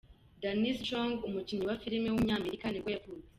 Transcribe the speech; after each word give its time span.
Danny 0.41 0.69
Strong, 0.79 1.11
umukinnyi 1.27 1.65
wa 1.69 1.77
filime 1.83 2.07
w’umunyamerika 2.09 2.65
nibwo 2.69 2.89
yavutse. 2.95 3.27